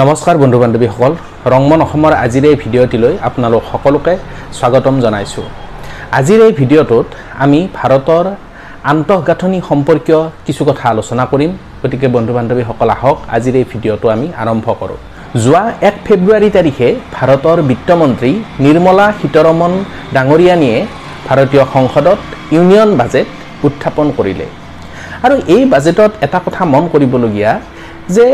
[0.00, 1.12] নমস্কাৰ বন্ধু বান্ধৱীসকল
[1.52, 4.14] ৰংমন অসমৰ আজিৰ এই ভিডিঅ'টিলৈ আপোনালোক সকলোকে
[4.58, 5.44] স্বাগতম জনাইছোঁ।
[6.18, 7.06] আজিৰ এই ভিডিঅ'টোত
[7.44, 8.26] আমি ভাৰতৰ
[8.92, 11.50] আন্তঃগাঁথনি সম্পৰ্কীয় কিছু কথা আলোচনা কৰিম।
[11.82, 14.98] গতিকে বন্ধু বান্ধৱীসকল আহক আজিৰ এই ভিডিঅ'টো আমি আৰম্ভ কৰোঁ।
[15.42, 18.32] যোৱা এক ফেব্ৰুৱাৰী তাৰিখে ভাৰতৰ বিত্তমন্ত্ৰী
[18.64, 19.72] নিৰ্মলা সীতাৰমন
[20.16, 20.78] ডাঙৰীয়ানীয়ে
[21.28, 22.18] ভাৰতীয় সংসদত
[22.54, 23.28] ইউনিয়ন বাজেট
[23.66, 24.46] উত্থাপন কৰিলে।
[25.24, 27.52] আৰু এই বাজেটত এটা কথা মন কৰিবলগীয়া
[28.16, 28.26] যে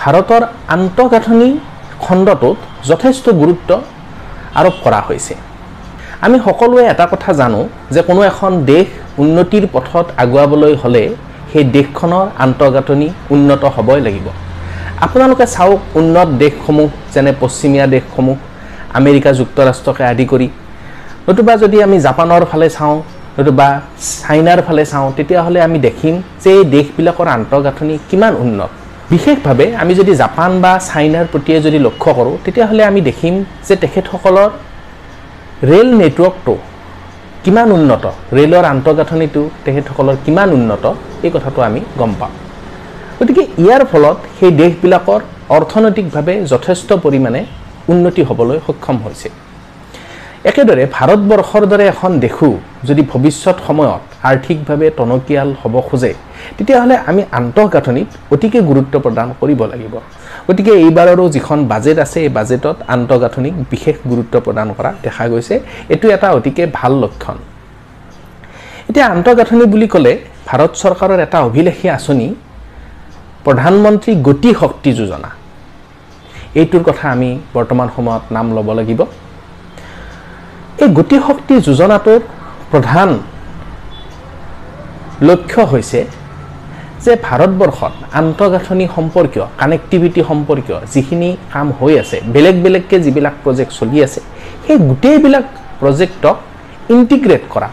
[0.00, 0.42] ভাৰতৰ
[0.74, 1.48] আন্তঃগাঁথনি
[2.04, 2.58] খণ্ডটোত
[2.90, 3.70] যথেষ্ট গুৰুত্ব
[4.60, 5.34] আৰোপ কৰা হৈছে।
[6.26, 7.60] আমি সকলোৱে এটা কথা জানো
[7.94, 8.86] যে কোনো এখন দেশ
[9.22, 11.04] উন্নতিৰ পথত আগুৱাবলৈ হ'লে
[11.50, 14.26] সেই দেশখনৰ আন্তঃগাঁথনি উন্নত হ'বই লাগিব।
[15.04, 18.36] আপোনালোকে চাওক উন্নত দেশসমূহ যেনে পশ্চিমীয়া দেশসমূহ
[18.98, 20.48] আমেৰিকা যুক্তৰাষ্ট্ৰকে আদি কৰি।
[21.28, 22.96] নতুবা যদি আমি জাপানৰ ফালে চাওঁ
[23.38, 23.68] নতুবা
[24.22, 28.70] চাইনাৰ ফালে চাওঁ তেতিয়াহ'লে আমি দেখিম যে এই দেশবিলাকৰ আন্তঃগাঁথনি কিমান উন্নত।
[29.12, 33.34] বিশেষভাৱে আমি যদি জাপান বা চাইনাৰ প্ৰতিয়ে যদি লক্ষ্য কৰোঁ তেতিয়াহ'লে আমি দেখিম
[33.66, 34.50] যে তেখেতসকলৰ
[35.70, 36.54] ৰে'ল নেটৱৰ্কটো
[37.44, 38.04] কিমান উন্নত
[38.36, 40.84] ৰে'লৰ আন্তঃগাঁথনিটো তেখেতসকলৰ কিমান উন্নত
[41.26, 42.34] এই কথাটো আমি গম পাওঁ
[43.18, 45.20] গতিকে ইয়াৰ ফলত সেই দেশবিলাকৰ
[45.56, 47.40] অৰ্থনৈতিকভাৱে যথেষ্ট পৰিমাণে
[47.92, 49.28] উন্নতি হ'বলৈ সক্ষম হৈছে।
[50.50, 52.48] একেদৰে ভাৰতবৰ্ষৰ দৰে এখন দেশো
[52.88, 56.12] যদি ভৱিষ্যত সময়ত আৰ্থিকভাৱে টনকিয়াল হ'ব খোজে
[56.56, 59.94] তেতিয়াহ'লে আমি আন্তঃগাঁথনিত অতিকে গুৰুত্ব প্ৰদান কৰিব লাগিব।
[60.48, 65.54] গতিকে এইবাৰৰো যিখন বাজেট আছে এই বাজেটত আন্তঃগাঁথনিক বিশেষ গুৰুত্ব প্ৰদান কৰা দেখা গৈছে।
[65.92, 67.36] এইটো এটা অতিকে ভাল লক্ষণ।
[68.88, 70.12] এতিয়া আন্তঃগাঁথনি বুলি ক'লে
[70.48, 72.28] ভাৰত চৰকাৰৰ এটা অভিলেখী আঁচনি
[73.46, 75.30] প্ৰধানমন্ত্ৰী গতি শক্তি যোজনা।
[76.60, 79.00] এইটোৰ কথা আমি বৰ্তমান সময়ত নাম ল'ব লাগিব।
[80.82, 82.20] এই গতি শক্তি যোজনাটোৰ
[82.72, 83.10] প্ৰধান
[85.28, 86.00] লক্ষ্য হৈছে
[87.04, 93.98] যে ভাৰতবৰ্ষত আন্তঃগাঁথনি সম্পৰ্কীয় কানেক্টিভিটি সম্পৰ্কীয় যিখিনি কাম হৈ আছে বেলেগ বেলেগকৈ যিবিলাক প্ৰজেক্ট চলি
[94.06, 94.20] আছে
[94.64, 95.46] সেই গোটেইবিলাক
[95.80, 96.36] প্ৰজেক্টক
[96.94, 97.68] ইণ্টিগ্ৰেট কৰা।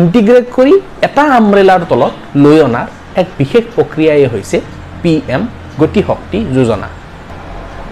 [0.00, 0.74] ইণ্টিগ্ৰেট কৰি
[1.06, 2.14] এটা আমব্ৰেলাৰ তলত
[2.44, 2.86] লৈ অনাৰ
[3.20, 4.56] এক বিশেষ প্ৰক্ৰিয়াই হৈছে
[5.02, 5.42] পি এম
[5.80, 6.88] গতি শক্তি যোজনা।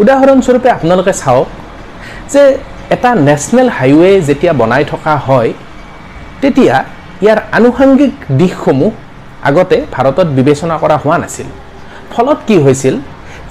[0.02, 1.48] উদাহৰণস্বৰূপে আপোনালোকে চাওক
[2.32, 2.42] যে
[2.94, 5.50] এটা নেশ্যনেল হাইৱে যেতিয়া বনাই থকা হয়
[6.42, 6.74] তেতিয়া
[7.24, 8.92] ইয়াৰ আনুষংগিক দিশসমূহ
[9.48, 11.48] আগতে ভাৰতত বিবেচনা কৰা হোৱা নাছিল।
[12.12, 12.94] ফলত কি হৈছিল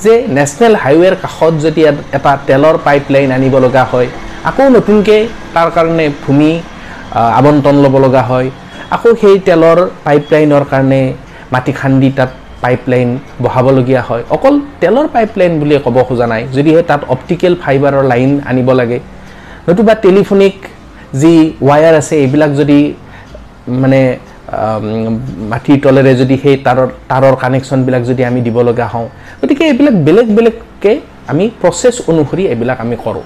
[0.03, 1.81] যে নেশ্যনেল হাইৱেৰ কাষত যদি
[2.18, 4.09] এটা তেলৰ পাইপলাইন আনিব লগা হয়
[4.50, 5.22] আকৌ নতুনকৈ
[5.56, 6.51] তাৰ কাৰণে ভূমি
[7.40, 8.47] আবণ্টন ল'ব লগা হয়
[8.96, 11.02] আকৌ সেই তেলৰ পাইপলাইনৰ কাৰণে
[11.53, 12.31] মাটি খান্দি তাত
[12.63, 13.09] পাইপলাইন
[13.44, 18.69] বহাবলগীয়া হয়। অকল তেলৰ পাইপলাইন বুলিয়ে ক'ব খোজা নাই যদিহে তাত অপটিকেল ফাইবাৰৰ লাইন আনিব
[18.79, 19.00] লাগে।
[19.67, 20.56] নতুবা টেলিফোনিক
[21.21, 21.33] যি
[21.67, 22.79] ৱায়াৰ আছে এইবিলাক যদি
[23.83, 24.01] মানে
[25.51, 29.07] মাটিৰ তলেৰে যদি সেই তাৰৰ তাৰৰ কানেকশ্যনবিলাক যদি আমি দিব লগা হওঁ
[29.39, 30.95] গতিকে এইবিলাক বেলেগ বেলেগকৈ
[31.31, 33.25] আমি প্ৰচেছ অনুসৰি এইবিলাক আমি কৰোঁ।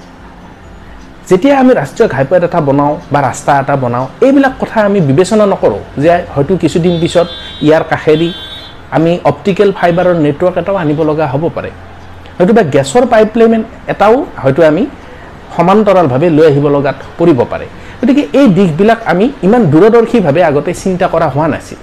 [1.29, 5.81] যেতিয়া আমি ৰাষ্ট্ৰীয় ঘাইপথ এটা বনাওঁ বা ৰাস্তা এটা বনাওঁ এইবিলাক কথা আমি বিবেচনা নকৰোঁ
[6.03, 7.27] যে হয়তো কিছুদিন পিছত
[7.67, 8.29] ইয়াৰ কাষেদি
[8.97, 11.71] আমি অপটিকেল ফাইবাৰৰ নেটৱৰ্ক এটাও আনিব লগা হ'ব পাৰে।
[12.39, 13.63] নতুবা গেছৰ পাইপলাইন
[13.93, 14.83] এটাও হয়তো আমি
[15.55, 17.65] সমান্তৰালভাৱে লৈ আহিব লগাত পৰিব পাৰে।
[17.99, 21.79] গতিকে এই দিশবিলাক আমি ইমান দূৰদৰ্শীভাৱে আগতে চিন্তা কৰা হোৱা নাছিল।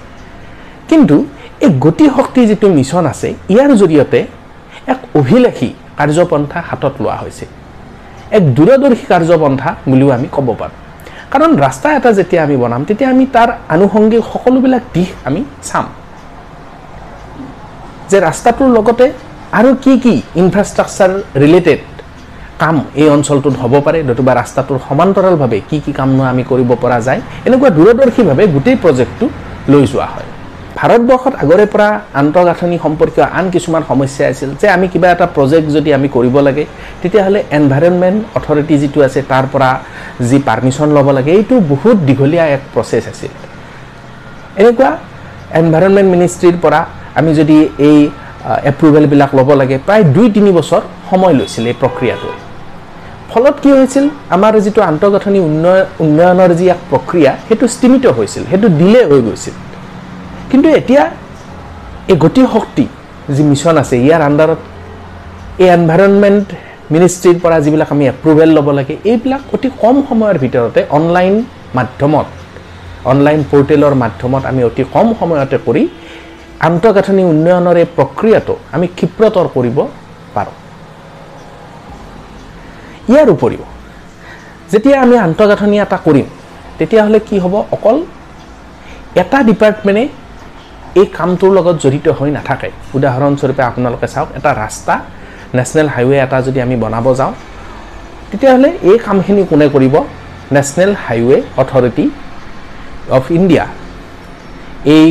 [0.91, 1.17] কিন্তু
[1.65, 4.21] এই গতি শক্তি যিটো মিছন আছে ইয়াৰ জৰিয়তে
[4.93, 5.69] এক অভিলাষী
[5.99, 7.45] কাৰ্যপন্থা হাতত লোৱা হৈছে।
[8.37, 10.77] এক দূৰদৰ্শী কাৰ্যপন্থা বুলিও আমি ক'ব পাৰোঁ।
[11.33, 15.87] কাৰণ ৰাস্তা এটা যেতিয়া আমি বনাম তেতিয়া আমি তাৰ আনুষংগিক সকলোবিলাক দিশ আমি চাম।
[18.11, 19.07] যে ৰাস্তাটোৰ লগতে
[19.59, 21.11] আৰু কি কি ইনফ্ৰাষ্ট্ৰাকচাৰ
[21.43, 21.81] ৰিলেটেড
[22.63, 27.21] কাম এই অঞ্চলটোত হ'ব পাৰে নতুবা ৰাস্তাটোৰ সমান্তৰালভাৱে কি কি কামনো আমি কৰিব পৰা যায়
[27.47, 29.27] এনেকুৱা দূৰদৰ্শীভাৱে গোটেই প্ৰজেক্টটো
[29.73, 30.29] লৈ যোৱা হয়।
[30.79, 31.89] ভাৰতবৰ্ষত আগৰে পৰা
[32.21, 36.65] আন্তঃগাঁথনি সম্পৰ্কীয় আন কিছুমান সমস্যা আছিল যে আমি কিবা এটা প্ৰজেক্ট যদি আমি কৰিব লাগে
[37.03, 39.71] তেতিয়াহ'লে এনভাইৰনমেণ্ট অথৰিটি যিটো আছে তাৰ পৰা
[40.29, 43.33] যি পাৰ্মিশ্যন ল'ব লাগে এইটো বহুত দীঘলীয়া এক প্ৰচেছ আছিল।
[44.61, 44.91] এনেকুৱা
[45.61, 46.81] এনভাইৰনমেণ্ট মিনিষ্ট্ৰীৰ পৰা
[47.19, 47.59] আমি যদি
[47.89, 47.99] এই
[48.71, 52.46] এপ্ৰুভেলবিলাক ল'ব লাগে প্ৰায় দুই তিনি বছৰ সময় লৈছিল এই প্ৰক্ৰিয়াটোৱে
[53.31, 54.05] ফলত কি হৈছিল?
[54.37, 59.55] আমাৰ যিটো আন্তঃগাঁথনি উন্নয় উন্নয়নৰ যি এক প্ৰক্ৰিয়া সেইটো স্তীমিত হৈছিল সেইটো ডিলে হৈ গৈছিল।
[60.51, 61.03] কিন্তু এতিয়া
[62.13, 62.85] এই গতি শক্তি
[63.35, 64.61] যি মিছন আছে ইয়াৰ আণ্ডাৰত
[65.63, 66.47] এই এনভাইৰনমেণ্ট
[66.95, 71.35] মিনিষ্ট্ৰীৰ পৰা যিবিলাক আমি এপ্ৰুভেল ল'ব লাগে এইবিলাক অতি কম সময়ৰ ভিতৰতে অনলাইন
[71.79, 72.27] মাধ্যমত
[73.13, 75.83] অনলাইন পৰ্টেলৰ মাধ্যমত আমি অতি কম সময়তে কৰি
[76.69, 79.79] আন্তঃগাঁথনি উন্নয়নৰ এই প্ৰক্ৰিয়াটো আমি ক্ষিপ্ৰতৰ কৰিব
[80.37, 80.57] পাৰোঁ।
[83.13, 83.65] ইয়াৰ উপৰিও
[84.73, 86.27] যেতিয়া আমি আন্তঃগাঁথনি এটা কৰিম
[86.79, 87.97] তেতিয়াহ'লে কি হ'ব অকল
[89.23, 90.05] এটা ডিপাৰ্টমেণ্টে
[91.01, 94.95] এই কামটোৰ লগত জড়িত হৈ নাথাকে। উদাহৰণস্বৰূপে আপোনালোকে চাওক এটা ৰাস্তা
[95.59, 97.33] নেশ্যনেল হাইৱে এটা যদি আমি বনাব যাওঁ
[98.31, 99.95] তেতিয়াহ'লে এই কামখিনি কোনে কৰিব?
[100.57, 102.05] National highway authority
[103.19, 103.65] of India
[104.97, 105.11] এই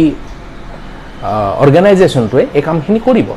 [1.63, 3.29] অৰ্গেনাইজেশ্যনটোৱে এই কামখিনি কৰিব।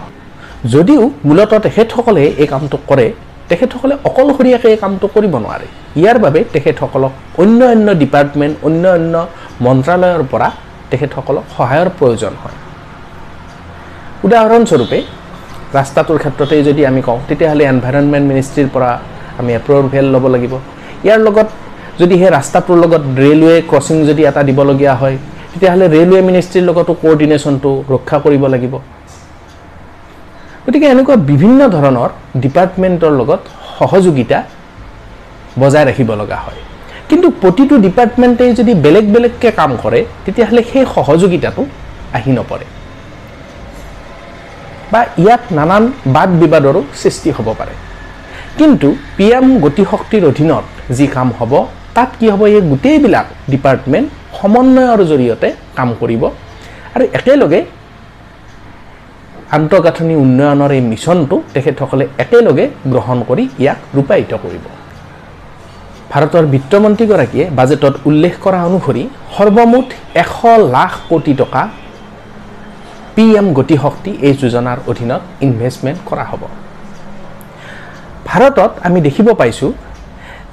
[0.75, 3.07] যদিও মূলতঃ তেখেতসকলে এই কামটো কৰে
[3.51, 5.67] তেখেতসকলে অকলশৰীয়াকৈ এই কামটো কৰিব নোৱাৰে।
[6.01, 7.13] ইয়াৰ বাবে তেখেতসকলক
[7.43, 9.15] অন্য অন্য ডিপাৰ্টমেণ্ট অন্য অন্য
[9.67, 10.49] মন্ত্ৰালয়ৰ পৰা
[10.91, 12.57] তেখেতসকলক সহায়ৰ প্ৰয়োজন হয়।
[14.27, 14.99] উদাহৰণস্বৰূপে
[15.79, 18.91] ৰাস্তাটোৰ ক্ষেত্ৰতেই যদি আমি কওঁ তেতিয়াহ'লে এনভাইৰনমেণ্ট মিনিষ্ট্ৰীৰ পৰা
[19.41, 20.53] আমি এপ্ৰুভেল ল'ব লাগিব।
[21.07, 21.49] ইয়াৰ লগত
[22.01, 25.17] যদি সেই ৰাস্তাটোৰ লগত ৰেলৱে ক্ৰচিং যদি এটা দিবলগীয়া হয়
[25.53, 28.75] তেতিয়াহ'লে ৰেলৱে মিনিষ্ট্ৰীৰ লগতো কোঅৰ্ডিনেশ্যনটো ৰক্ষা কৰিব লাগিব।
[30.69, 32.11] গতিকে এনেকুৱা বিভিন্ন ধৰণৰ
[32.45, 33.43] ডিপাৰ্টমেণ্টৰ লগত
[33.77, 34.39] সহযোগিতা
[35.61, 36.61] বজাই ৰাখিব লগা হয়।
[37.11, 41.63] কিন্তু প্ৰতিটো ডিপাৰ্টমেণ্টেই যদি বেলেগ বেলেগকৈ কাম কৰে তেতিয়াহ'লে সেই সহযোগিতাটো
[42.17, 42.67] আহি নপৰে।
[44.93, 45.85] বা ইয়াত নানান
[46.17, 47.75] বাদ বিবাদৰো সৃষ্টি হ'ব পাৰে।
[48.59, 50.65] কিন্তু পি এম গতিশক্তিৰ অধীনত
[50.97, 51.53] যি কাম হ'ব
[51.97, 55.49] তাত কি হ'ব এই গোটেইবিলাক ডিপাৰ্টমেণ্ট সমন্বয়ৰ জৰিয়তে
[55.79, 56.23] কাম কৰিব।
[56.95, 57.61] আৰু একেলগে
[59.57, 64.65] আন্তঃগাঁথনি উন্নয়নৰ এই মিছনটো তেখেতসকলে একেলগে গ্ৰহণ কৰি ইয়াক ৰূপায়িত কৰিব।
[66.13, 69.03] ভাৰতৰ বিত্তমন্ত্ৰীগৰাকীয়ে বাজেটত উল্লেখ কৰা অনুসৰি
[69.35, 69.89] সৰ্বমুঠ
[70.23, 70.33] এশ
[70.75, 71.63] লাখ কোটি টকা
[73.15, 76.43] পি এম গতিশক্তি এই যোজনাৰ অধীনত ইনভেষ্টমেণ্ট কৰা হ'ব।
[78.29, 79.71] ভাৰতত আমি দেখিব পাইছোঁ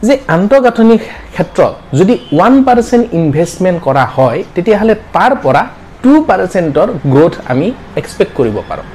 [0.08, 1.02] যে আন্তঃগাঁথনিৰ
[1.36, 5.64] ক্ষেত্ৰত যদি ওৱান পাৰ্চেণ্ট ইনভেষ্টমেণ্ট কৰা হয় তেতিয়াহ'লে তাৰ পৰা
[6.06, 7.68] টু পাৰ্চেণ্টৰ গ্ৰ'থ আমি
[8.00, 8.86] এক্সপেক্ট কৰিব পাৰোঁ।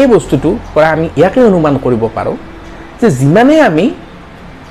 [0.00, 2.36] এই বস্তুটোৰ পৰা আমি ইয়াকে অনুমান কৰিব পাৰোঁ
[3.00, 3.84] যে যিমানেই আমি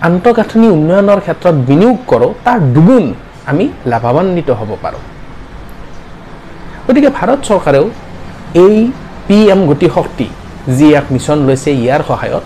[0.07, 3.05] আন্তঃগাঁথনি উন্নয়নৰ ক্ষেত্ৰত বিনিয়োগ কৰোঁ তাৰ দুগুণ
[3.51, 5.01] আমি লাভান্বিত হ'ব পাৰোঁ।
[6.87, 7.85] গতিকে ভাৰত চৰকাৰেও
[8.63, 8.75] এই
[9.27, 10.27] পি এম গতিশক্তি
[10.77, 12.45] যি এক মিছন লৈছে ইয়াৰ সহায়ত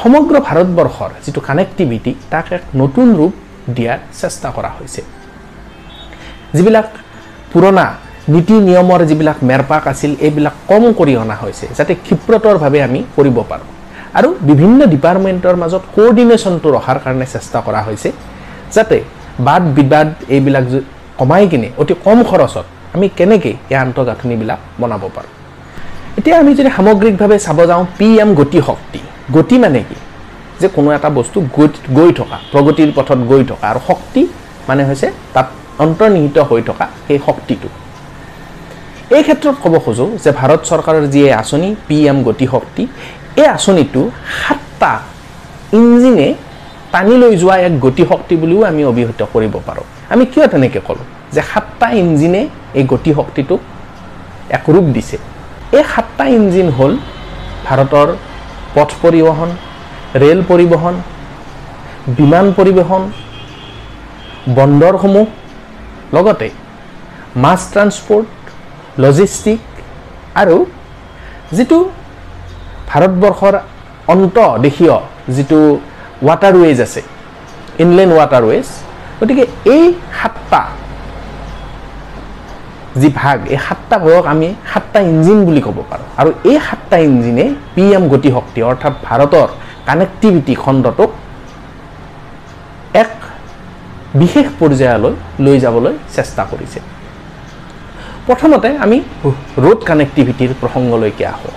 [0.00, 3.32] সমগ্ৰ ভাৰতবৰ্ষৰ যিটো কানেক্টিভিটি তাক এক নতুন ৰূপ
[3.76, 5.02] দিয়াৰ চেষ্টা কৰা হৈছে।
[6.56, 6.86] যিবিলাক
[7.52, 7.86] পুৰণা
[8.32, 13.68] নীতি নিয়মৰ যিবিলাক মেৰপাক আছিল এইবিলাক কম কৰি অনা হৈছে যাতে ক্ষিপ্ৰতৰভাৱে আমি কৰিব পাৰোঁ।
[14.18, 18.08] আৰু বিভিন্ন ডিপাৰ্টমেণ্টৰ মাজত কোঅৰ্ডিনেশ্যনটো ৰখাৰ কাৰণে চেষ্টা কৰা হৈছে
[18.76, 18.96] যাতে
[19.46, 20.64] বাদ বিবাদ এইবিলাক
[21.20, 22.64] কমাই কিনে অতি কম খৰচত
[22.94, 25.32] আমি কেনেকৈ এই আন্তঃগাঁথনিবিলাক বনাব পাৰোঁ।
[26.18, 29.00] এতিয়া আমি যদি সামগ্ৰিকভাৱে চাব যাওঁ পি এম গতি শক্তি।
[29.36, 29.96] গতি মানে কি?
[30.60, 31.68] যে কোনো এটা বস্তু গৈ
[31.98, 34.22] গৈ থকা প্ৰগতিৰ পথত গৈ থকা। আৰু শক্তি
[34.68, 35.46] মানে হৈছে তাত
[35.82, 37.68] অন্তৰ্নিহিত হৈ থকা সেই শক্তিটো।
[39.16, 42.82] এই ক্ষেত্ৰত ক'ব খোজোঁ যে ভাৰত চৰকাৰৰ যি আঁচনি পি এম গতি শক্তি
[43.40, 44.02] এই আঁচনিটো
[44.40, 44.92] সাতটা
[45.78, 46.28] ইঞ্জিনে
[46.92, 51.06] টানি লৈ যোৱা এক গতি শক্তি বুলিও আমি অভিহিত কৰিব পাৰোঁ। আমি কিয় তেনেকৈ ক'লোঁ?
[51.34, 52.42] যে সাতটা ইঞ্জিনে
[52.78, 53.60] এই গতি শক্তিটোক
[54.56, 55.16] এক ৰূপ দিছে।
[55.78, 56.92] এই সাতটা ইঞ্জিন হ'ল
[57.66, 58.08] ভাৰতৰ
[58.74, 59.48] পথ পৰিবহণ
[60.22, 60.94] ৰেল পৰিবহণ
[62.18, 63.02] বিমান পৰিবহণ
[64.58, 65.26] বন্দৰসমূহ
[66.16, 66.48] লগতে
[67.44, 68.30] মাছ ট্ৰান্সপৰ্ট
[69.02, 69.60] লজিষ্টিক
[70.40, 70.56] আৰু
[71.56, 71.78] যিটো
[72.90, 73.54] ভাৰতবৰ্ষৰ
[74.14, 74.96] অন্তদেশীয়
[75.36, 75.60] যিটো
[76.28, 77.00] ৱাটাৰৱেজ আছে
[77.82, 78.66] ইনলেণ্ড ৱাটাৰৱেজ
[79.20, 79.44] গতিকে
[79.74, 79.84] এই
[80.18, 80.62] সাতটা
[83.00, 87.44] যি ভাগ এই সাতটা ভাগক আমি সাতটা ইঞ্জিন বুলি ক'ব পাৰোঁ। আৰু এই সাতটা ইঞ্জিনে
[87.74, 89.48] পি এম গতিশক্তি অৰ্থাৎ ভাৰতৰ
[89.88, 91.10] কানেক্টিভিটি খণ্ডটোক
[94.20, 95.12] বিশেষ পৰ্যায়লৈ
[95.44, 96.78] লৈ যাবলৈ চেষ্টা কৰিছে।
[98.26, 98.98] প্ৰথমতে আমি
[99.64, 101.54] ৰোড কানেক্টিভিটিৰ প্ৰসংগলৈকে আহোঁ।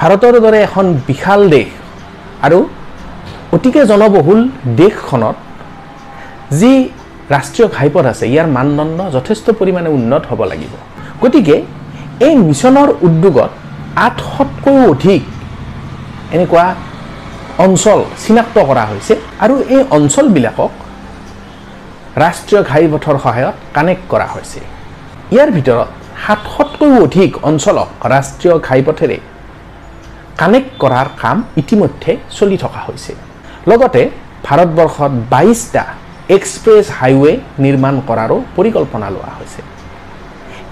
[0.00, 1.68] ভাৰতৰ দৰে এখন বিশাল দেশ
[2.46, 2.58] আৰু
[3.56, 4.40] অতিকে জনবহুল
[4.80, 5.36] দেশখনত
[6.60, 6.72] যি
[7.34, 10.72] ৰাষ্ট্ৰীয় ঘাইপথ আছে ইয়াৰ মানদণ্ড যথেষ্ট পৰিমাণে উন্নত হ'ব লাগিব।
[11.22, 11.56] গতিকে
[12.26, 13.50] এই মিছনৰ উদ্যোগত
[14.06, 15.22] আঠশতকৈও অধিক
[16.34, 16.66] এনেকুৱা
[17.64, 20.70] অঞ্চল চিনাক্ত কৰা হৈছে আৰু এই অঞ্চলবিলাকক
[22.22, 24.60] ৰাষ্ট্ৰীয় ঘাইপথৰ সহায়ত কানেক্ট কৰা হৈছে
[25.34, 25.88] ইয়াৰ ভিতৰত
[26.24, 29.18] সাতশতকৈও অধিক অঞ্চলক ৰাষ্ট্ৰীয় ঘাইপথেৰে
[30.40, 33.12] কানেক্ট কৰাৰ কাম ইতিমধ্যে চলি থকা হৈছে
[33.70, 34.02] লগতে
[34.46, 35.84] ভাৰতবৰ্ষত বাইছটা
[36.36, 37.32] এক্সপ্ৰেছ হাইৱে
[37.64, 39.60] নিৰ্মাণ কৰাৰো পৰিকল্পনা লোৱা হৈছে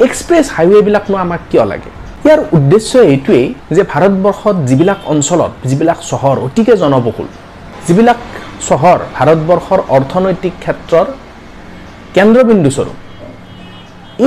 [0.06, 1.90] এক্সপ্ৰেছ হাইৱেবিলাকনো আমাক কিয় লাগে?
[2.24, 3.46] ইয়াৰ উদ্দেশ্য এইটোৱেই
[3.76, 7.28] যে ভাৰতবৰ্ষত যিবিলাক অঞ্চলত যিবিলাক চহৰ অতিকে জনবহুল
[7.86, 8.20] যিবিলাক
[8.68, 11.06] চহৰ ভাৰতবৰ্ষৰ অৰ্থনৈতিক ক্ষেত্ৰৰ
[12.16, 12.96] কেন্দ্ৰবিন্দুস্বৰূপ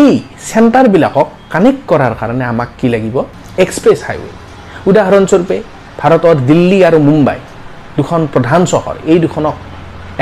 [0.02, 0.12] এই
[0.50, 3.16] চেণ্টাৰবিলাকক কানেক্ট কৰাৰ কাৰণে আমাক কি লাগিব?
[3.64, 4.30] এক্সপ্ৰেছ হাইৱে
[4.90, 5.58] উদাহৰণস্বৰূপে
[6.02, 7.40] ভাৰতৰ দিল্লী আৰু মুম্বাই
[7.98, 9.56] দুখন প্ৰধান চহৰ এই দুখনক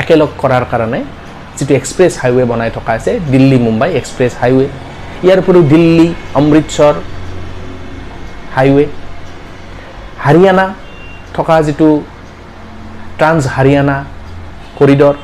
[0.02, 1.00] একেলগ কৰাৰ কাৰণে
[1.56, 4.66] যিটো এক্সপ্ৰেছ হাইৱে বনাই থকা আছে দিল্লী মুম্বাই এক্সপ্ৰেছ হাইৱে
[5.24, 6.08] ইয়াৰ উপৰিও দিল্লী
[6.40, 6.94] অমৃতসৰ
[8.56, 8.84] হাইৱে
[10.24, 10.66] হাৰিয়ানা
[11.36, 11.88] থকা যিটো
[13.18, 13.96] trans Haryana
[14.78, 15.14] corridor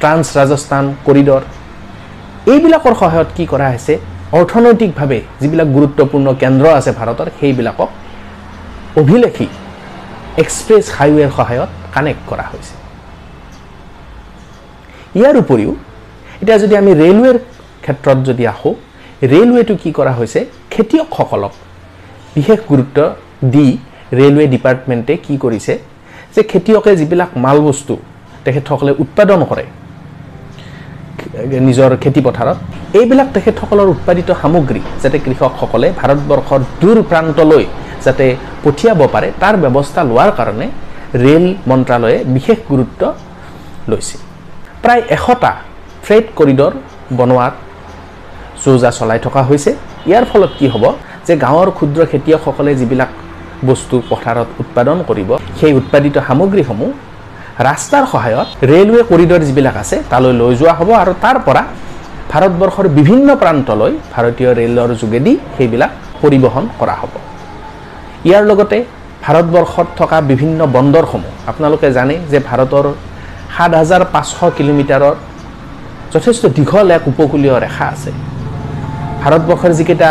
[0.00, 1.42] trans Rajasthan corridor
[2.48, 3.94] এইবিলাকৰ সহায়ত কি কৰা হৈছে?
[4.38, 7.90] অৰ্থনৈতিকভাৱে যিবিলাক গুৰুত্বপূৰ্ণ কেন্দ্ৰ আছে ভাৰতৰ সেইবিলাকক
[9.00, 9.48] অভিলেখী
[10.42, 12.74] এক্সপ্ৰেছ হাইৱেৰ সহায়ত কানেক্ট কৰা হৈছে।
[15.18, 15.72] ইয়াৰ উপৰিও
[16.42, 17.36] এতিয়া যদি আমি ৰেলৱেৰ
[17.84, 18.74] ক্ষেত্ৰত যদি আহোঁ
[19.32, 20.40] ৰেলৱেটো কি কৰা হৈছে?
[20.72, 21.52] খেতিয়কসকলক
[22.36, 22.98] বিশেষ গুৰুত্ব
[23.52, 23.66] দি
[24.18, 25.74] ৰেলৱে ডিপাৰ্টমেণ্টে কি কৰিছে?
[26.34, 27.94] যে খেতিয়কে যিবিলাক মাল বস্তু
[28.44, 29.64] তেখেতসকলে উৎপাদন কৰে
[31.68, 32.58] নিজৰ খেতি পথাৰত
[32.98, 37.64] এইবিলাক তেখেতসকলৰ উৎপাদিত সামগ্ৰী যাতে কৃষকসকলে ভাৰতবৰ্ষৰ দূৰ প্ৰান্তলৈ
[38.04, 38.26] যাতে
[38.64, 40.66] পঠিয়াব পাৰে তাৰ ব্যৱস্থা লোৱাৰ কাৰণে
[41.24, 43.02] ৰেল মন্ত্ৰালয়ে বিশেষ গুৰুত্ব
[43.90, 44.16] লৈছে।
[44.82, 45.52] প্ৰায় এশটা
[46.04, 46.72] ফ্ৰেড কৰিডৰ
[47.18, 47.54] বনোৱাত
[48.64, 49.70] যৌজা চলাই থকা হৈছে।
[50.10, 50.84] ইয়াৰ ফলত কি হ'ব
[51.26, 53.10] যে গাঁৱৰ ক্ষুদ্ৰ খেতিয়কসকলে যিবিলাক
[53.68, 56.90] বস্তু পথাৰত উৎপাদন কৰিব সেই উৎপাদিত সামগ্ৰীসমূহ
[57.58, 61.62] ৰাস্তাৰ সহায়ত ৰেলৱে কৰিডৰ যিবিলাক আছে তালৈ লৈ যোৱা হ'ব আৰু তাৰ পৰা
[62.32, 65.90] ভাৰতবৰ্ষৰ বিভিন্ন প্ৰান্তলৈ ভাৰতীয় ৰেলৰ যোগেদি সেইবিলাক
[66.22, 67.12] পৰিবহণ কৰা হ'ব।
[68.28, 68.78] ইয়াৰ লগতে
[69.24, 72.86] ভাৰতবৰ্ষত থকা বিভিন্ন বন্দৰসমূহ আপোনালোকে জানে যে ভাৰতৰ
[73.56, 75.14] সাত হাজাৰ পাঁচশ কিলোমিটাৰৰ
[76.14, 78.10] যথেষ্ট দীঘল এক উপকূলীয় ৰেখা আছে।
[79.22, 80.10] ভাৰতবৰ্ষৰ যিকেইটা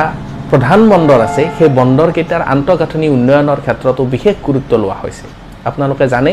[0.51, 5.25] প্ৰধান বন্দৰ আছে সেই বন্দৰকেইটাৰ আন্তঃগাঁথনি উন্নয়নৰ ক্ষেত্ৰতো বিশেষ গুৰুত্ব লোৱা হৈছে।
[5.69, 6.31] আপোনালোকে জানে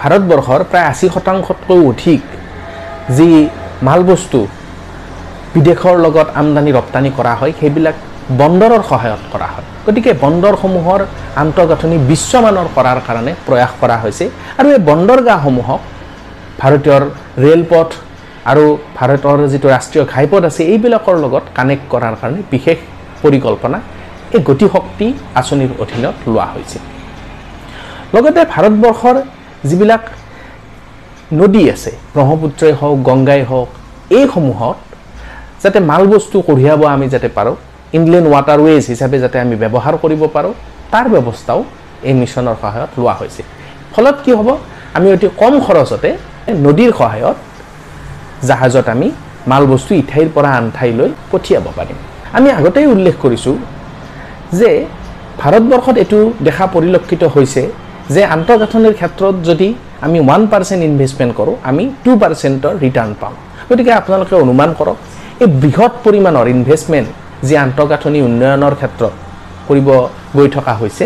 [0.00, 2.22] ভাৰতবৰ্ষৰ প্ৰায় আশী শতাংশতকৈ অধিক
[3.16, 3.28] যি
[3.86, 4.40] মালবস্তু
[5.54, 7.96] বিদেশৰ লগত আমদানি ৰপ্তানি কৰা হয় সেইবিলাক
[8.40, 11.00] বন্দৰৰ সহায়ত কৰা হয়। গতিকে বন্দৰসমূহৰ
[11.42, 14.24] আন্তঃগাঁথনি বিশ্বমানৰ কৰাৰ কাৰণে প্ৰয়াস কৰা হৈছে।
[14.58, 15.80] আৰু এই বন্দৰগাহসমূহক
[16.60, 16.96] ভাৰতীয়
[17.44, 17.88] ৰেলপথ
[18.50, 18.64] আৰু
[18.98, 22.78] ভাৰতৰ যিটো ৰাষ্ট্ৰীয় ঘাইপথ আছে এইবিলাকৰ লগত কানেক্ট কৰাৰ কাৰণে বিশেষ
[23.22, 23.78] পৰিকল্পনা
[24.34, 25.06] এই গতিশক্তি
[25.40, 26.78] আঁচনিৰ অধীনত লোৱা হৈছে।
[28.14, 29.16] লগতে ভাৰতবৰ্ষৰ
[29.68, 30.02] যিবিলাক
[31.40, 33.68] নদী আছে ব্ৰহ্মপুত্ৰই হওক গংগাই হওক
[34.18, 34.78] এইসমূহত
[35.62, 37.56] যাতে মাল বস্তু কঢ়িয়াব আমি যাতে পাৰোঁ
[37.96, 40.52] ইনলেণ্ড ৱাটাৰৱেজ হিচাপে যাতে আমি ব্যৱহাৰ কৰিব পাৰোঁ
[40.92, 41.60] তাৰ ব্যৱস্থাও
[42.08, 43.42] এই মিছনৰ সহায়ত লোৱা হৈছে।
[43.92, 44.48] ফলত কি হ'ব?
[44.96, 46.10] আমি অতি কম খৰচতে
[46.66, 47.36] নদীৰ সহায়ত
[48.48, 49.08] জাহাজত আমি
[49.50, 51.98] মাল বস্তু ইঠাইৰ পৰা আন ঠাইলৈ পঠিয়াব পাৰিম।
[52.36, 53.56] আমি আগতেই উল্লেখ কৰিছোঁ
[54.58, 54.70] যে
[55.40, 57.62] ভাৰতবৰ্ষত এইটো দেখা পৰিলক্ষিত হৈছে
[58.14, 59.68] যে আন্তঃগাঁথনিৰ ক্ষেত্ৰত যদি
[60.06, 63.34] আমি ওৱান পাৰ্চেণ্ট ইনভেষ্টমেণ্ট কৰোঁ আমি টু পাৰ্চেণ্টৰ ৰিটাৰ্ণ পাওঁ
[63.68, 64.96] গতিকে আপোনালোকে অনুমান কৰক
[65.42, 67.08] এই বৃহৎ পৰিমাণৰ ইনভেষ্টমেণ্ট
[67.46, 69.12] যি আন্তঃগাঁথনি উন্নয়নৰ ক্ষেত্ৰত
[69.68, 69.88] কৰিব
[70.36, 71.04] গৈ থকা হৈছে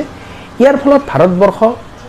[0.61, 1.59] ইয়াৰ ফলত ভাৰতবৰ্ষ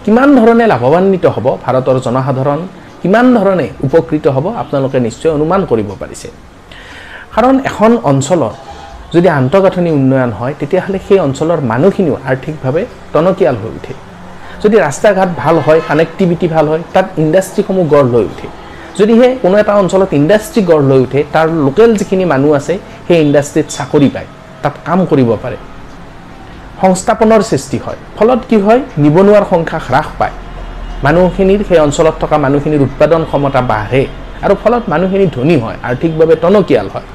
[0.05, 2.59] কিমান ধৰণে লাভৱান্বিত হ'ব ভাৰতৰ জনসাধাৰণ
[3.01, 6.27] কিমান ধৰণে উপকৃত হ'ব আপোনালোকে নিশ্চয় অনুমান কৰিব পাৰিছে।
[7.35, 8.53] কাৰণ এখন অঞ্চলৰ
[9.15, 13.93] যদি আন্তঃগাঁথনি উন্নয়ন হয় তেতিয়াহ'লে সেই অঞ্চলৰ মানুহখিনিও আৰ্থিকভাৱে টনকিয়াল হৈ উঠে।
[14.63, 18.47] যদি ৰাস্তা ঘাট ভাল হয় কানেক্টিভিটি ভাল হয় তাত ইণ্ডাষ্ট্ৰিসমূহ গঢ় লৈ উঠে।
[18.99, 22.73] যদিহে কোনো এটা অঞ্চলত ইণ্ডাষ্ট্ৰি গঢ় লৈ উঠে তাৰ লোকেল যিখিনি মানুহ আছে
[23.07, 24.27] সেই ইণ্ডাষ্ট্ৰিত চাকৰি পায়
[24.63, 25.57] তাত কাম কৰিব পাৰে।
[26.81, 28.81] সংস্থাপনৰ সৃষ্টি হয়। ফলত কি হয়?
[29.03, 30.35] নিবনুৱাৰ সংখ্যা হ্ৰাস পায়।
[31.05, 34.03] মানুহখিনিৰ সেই অঞ্চলত থকা মানুহখিনিৰ উৎপাদন ক্ষমতা বাঢ়ে
[34.45, 37.07] আৰু ফলত মানুহখিনি ধনী হয় আৰ্থিকভাৱে টনকিয়াল হয়।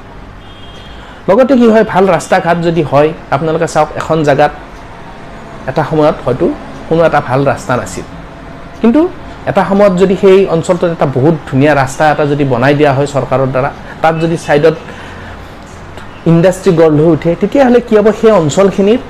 [1.29, 1.85] লগতে কি হয়?
[1.93, 4.53] ভাল ৰাস্তা ঘাট যদি হয় আপোনালোকে চাওক এখন জেগাত
[5.69, 6.45] এটা সময়ত হয়তো
[6.89, 8.05] কোনো এটা ভাল ৰাস্তা নাছিল।
[8.81, 9.01] কিন্তু
[9.49, 13.49] এটা সময়ত যদি সেই অঞ্চলটোত এটা বহুত ধুনীয়া ৰাস্তা এটা যদি বনাই দিয়া হয় চৰকাৰৰ
[13.53, 13.69] দ্বাৰা
[14.01, 14.75] তাত যদি ছাইডত
[16.31, 18.07] ইণ্ডাষ্ট্ৰি গঢ় লৈ উঠে তেতিয়াহ'লে কি হ'ব?
[18.21, 19.01] সেই অঞ্চলখিনিত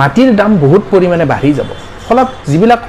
[0.00, 1.70] মাটিৰ দাম বহুত পৰিমাণে বাঢ়ি যাব।
[2.06, 2.82] ফলত যিবিলাক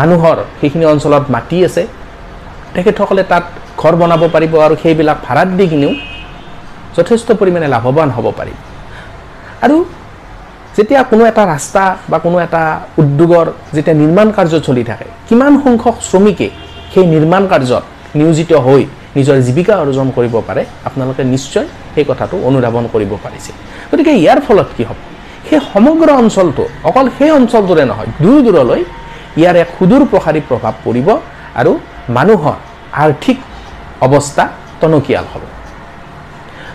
[0.00, 1.82] মানুহৰ সেইখিনি অঞ্চলত মাটি আছে
[2.74, 3.44] তেখেতসকলে তাত
[3.80, 5.92] ঘৰ বনাব পাৰিব আৰু সেইবিলাক ভাড়াত দি কিনেও
[6.96, 8.58] যথেষ্ট পৰিমাণে লাভৱান হ'ব পাৰিব।
[9.64, 9.76] আৰু
[10.76, 12.62] যেতিয়া কোনো এটা ৰাস্তা বা কোনো এটা
[13.02, 16.48] উদ্যোগৰ যেতিয়া নিৰ্মাণ কাৰ্য চলি থাকে কিমান সংখ্যক শ্ৰমিকে
[16.92, 17.84] সেই নিৰ্মাণ কাৰ্যত
[18.18, 18.82] নিয়োজিত হৈ
[19.16, 23.50] নিজৰ জীৱিকা অৰ্জন কৰিব পাৰে আপোনালোকে নিশ্চয় সেই কথাটো অনুধাৱন কৰিব পাৰিছে
[23.90, 24.98] গতিকে ইয়াৰ ফলত কি হ'ব?
[25.48, 28.80] সেই সমগ্ৰ অঞ্চলটো অকল সেই অঞ্চলটোৰে নহয় দূৰ দূৰলৈ
[29.40, 31.08] ইয়াৰ এক সুদূৰ প্ৰসাৰী প্ৰভাৱ পৰিব
[31.60, 31.72] আৰু
[32.16, 32.56] মানুহৰ
[33.04, 33.38] আৰ্থিক
[34.06, 34.44] অৱস্থা
[34.80, 35.44] টনকিয়াল হ'ব।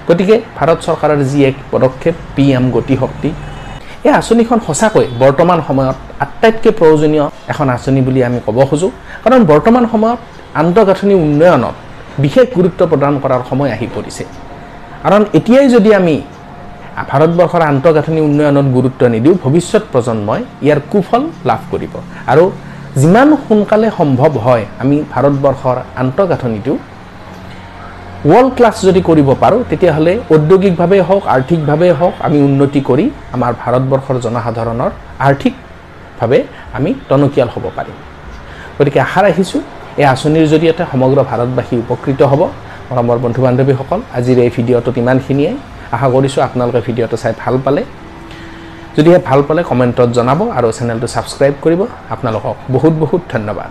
[0.07, 3.29] গতিকে ভাৰত চৰকাৰৰ যি এক পদক্ষেপ পি এম গতিশক্তি
[4.07, 8.91] এই আঁচনিখন সঁচাকৈ বৰ্তমান সময়ত আটাইতকৈ প্ৰয়োজনীয় এখন আঁচনি বুলি আমি ক'ব খোজোঁ।
[9.23, 10.19] কাৰণ বৰ্তমান সময়ত
[10.61, 11.75] আন্তঃগাঁথনি উন্নয়নত
[12.23, 14.23] বিশেষ গুৰুত্ব প্ৰদান কৰাৰ সময় আহি পৰিছে।
[15.03, 16.15] কাৰণ এতিয়াই যদি আমি
[17.11, 21.93] ভাৰতবৰ্ষৰ আন্তঃগাঁথনি উন্নয়নত গুৰুত্ব নিদিওঁ ভৱিষ্যত প্ৰজন্মই ইয়াৰ কুফল লাভ কৰিব।
[22.31, 22.43] আৰু
[23.01, 26.73] যিমান সোনকালে সম্ভৱ হয় আমি ভাৰতবৰ্ষৰ আন্তঃগাঁথনিটো
[28.27, 34.17] ৱৰ্ল্ড ক্লাছ যদি কৰিব পাৰোঁ তেতিয়াহ'লে ঔদ্যোগিকভাৱে হওক আৰ্থিকভাৱে হওক আমি উন্নতি কৰি আমাৰ ভাৰতবৰ্ষৰ
[34.25, 34.91] জনসাধাৰণৰ
[35.27, 35.53] আৰ্থিক
[36.19, 36.39] আৰ্থিকভাৱে
[36.77, 37.97] আমি টনকিয়াল হ'ব পাৰিম।
[38.77, 39.61] গতিকে আশা ৰাখিছোঁ
[40.01, 42.41] এই আঁচনিৰ জৰিয়তে সমগ্ৰ ভাৰতবাসী উপকৃত হ'ব।
[42.89, 45.51] মৰমৰ বন্ধু বান্ধৱীসকল আজিৰ এই ভিডিঅ'টোত ইমানখিনিয়ে।
[45.95, 47.81] আশা কৰিছোঁ আপোনালোকে ভিডিঅ'টো চাই ভাল পালে।
[48.97, 51.81] যদিহে ভাল পালে কমেণ্টত জনাব আৰু চেনেলটো ছাবস্ক্ৰাইব কৰিব।
[52.13, 53.69] আপোনালোকক বহুত বহুত ধন্যবাদ।